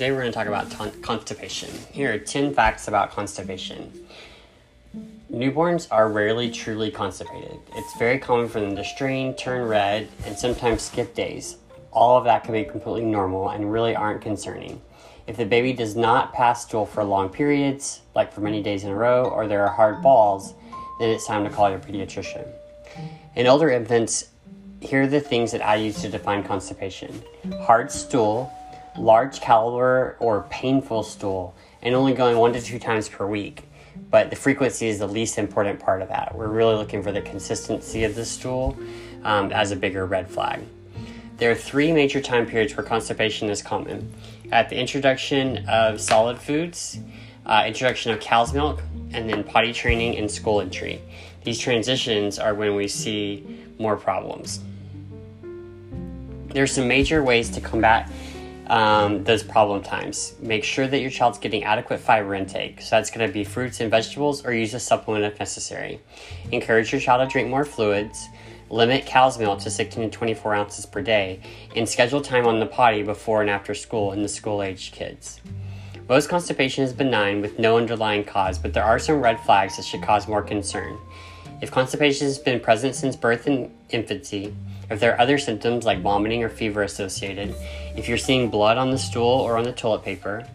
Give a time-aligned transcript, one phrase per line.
[0.00, 1.68] Today we're going to talk about ton- constipation.
[1.92, 3.92] Here are 10 facts about constipation.
[5.30, 7.58] Newborns are rarely truly constipated.
[7.74, 11.58] It's very common for them to strain, turn red, and sometimes skip days.
[11.92, 14.80] All of that can be completely normal and really aren't concerning.
[15.26, 18.88] If the baby does not pass stool for long periods, like for many days in
[18.88, 20.54] a row, or there are hard balls,
[20.98, 22.48] then it's time to call your pediatrician.
[23.36, 24.30] In older infants,
[24.80, 27.22] here are the things that I use to define constipation
[27.60, 28.50] hard stool,
[28.96, 33.64] large caliber or painful stool, and only going one to two times per week.
[34.10, 36.34] But the frequency is the least important part of that.
[36.34, 38.76] We're really looking for the consistency of the stool
[39.24, 40.60] um, as a bigger red flag.
[41.36, 44.12] There are three major time periods where constipation is common
[44.52, 46.98] at the introduction of solid foods,
[47.46, 48.82] uh, introduction of cow's milk,
[49.12, 51.00] and then potty training and school entry.
[51.44, 54.60] These transitions are when we see more problems.
[56.48, 58.10] There are some major ways to combat
[58.70, 60.34] um, those problem times.
[60.40, 62.80] Make sure that your child's getting adequate fiber intake.
[62.80, 66.00] So that's going to be fruits and vegetables or use a supplement if necessary.
[66.52, 68.28] Encourage your child to drink more fluids.
[68.70, 71.40] Limit cow's milk to 16 to 24 ounces per day.
[71.74, 75.40] And schedule time on the potty before and after school in the school aged kids.
[76.08, 79.84] Most constipation is benign with no underlying cause, but there are some red flags that
[79.84, 80.96] should cause more concern.
[81.60, 84.54] If constipation has been present since birth and infancy,
[84.90, 87.54] if there are other symptoms like vomiting or fever associated,
[87.96, 90.46] if you're seeing blood on the stool or on the toilet paper,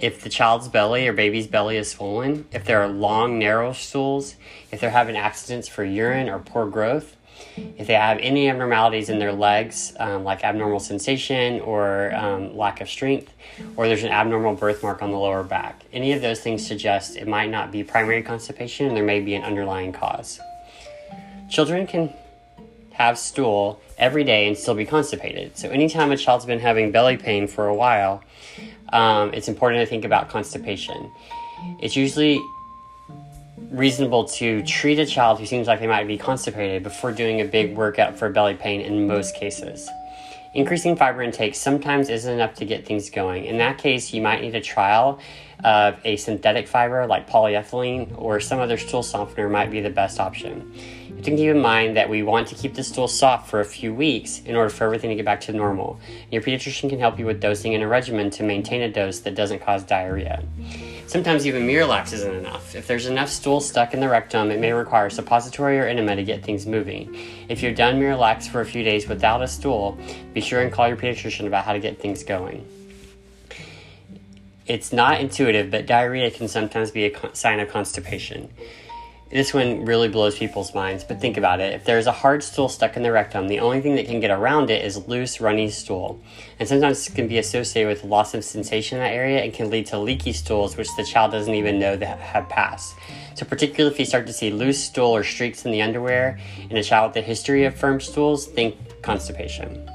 [0.00, 4.36] if the child's belly or baby's belly is swollen, if there are long, narrow stools,
[4.70, 7.16] if they're having accidents for urine or poor growth,
[7.56, 12.80] if they have any abnormalities in their legs, um, like abnormal sensation or um, lack
[12.80, 13.32] of strength,
[13.76, 17.26] or there's an abnormal birthmark on the lower back, any of those things suggest it
[17.26, 20.40] might not be primary constipation and there may be an underlying cause.
[21.52, 22.10] Children can
[22.94, 25.54] have stool every day and still be constipated.
[25.58, 28.22] So, anytime a child's been having belly pain for a while,
[28.90, 31.12] um, it's important to think about constipation.
[31.78, 32.40] It's usually
[33.70, 37.44] reasonable to treat a child who seems like they might be constipated before doing a
[37.44, 39.90] big workout for belly pain in most cases.
[40.54, 43.46] Increasing fiber intake sometimes isn't enough to get things going.
[43.46, 45.18] In that case, you might need a trial
[45.64, 50.20] of a synthetic fiber like polyethylene or some other stool softener might be the best
[50.20, 50.70] option.
[51.08, 53.60] You have to keep in mind that we want to keep the stool soft for
[53.60, 55.98] a few weeks in order for everything to get back to normal.
[56.30, 59.34] Your pediatrician can help you with dosing and a regimen to maintain a dose that
[59.34, 60.42] doesn't cause diarrhea.
[61.12, 62.74] Sometimes even Miralax isn't enough.
[62.74, 66.24] If there's enough stool stuck in the rectum, it may require suppository or enema to
[66.24, 67.14] get things moving.
[67.50, 69.98] If you've done Miralax for a few days without a stool,
[70.32, 72.66] be sure and call your pediatrician about how to get things going.
[74.66, 78.48] It's not intuitive, but diarrhea can sometimes be a sign of constipation.
[79.32, 81.72] This one really blows people's minds, but think about it.
[81.72, 84.30] If there's a hard stool stuck in the rectum, the only thing that can get
[84.30, 86.20] around it is loose, runny stool.
[86.60, 89.70] And sometimes it can be associated with loss of sensation in that area and can
[89.70, 92.94] lead to leaky stools, which the child doesn't even know that have passed.
[93.34, 96.38] So, particularly if you start to see loose stool or streaks in the underwear
[96.68, 99.88] in a child with a history of firm stools, think constipation.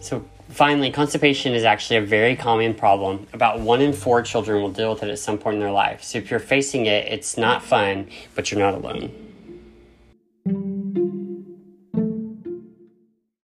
[0.00, 3.26] So, Finally, constipation is actually a very common problem.
[3.32, 6.02] About one in four children will deal with it at some point in their life.
[6.02, 9.27] So if you're facing it, it's not fun, but you're not alone.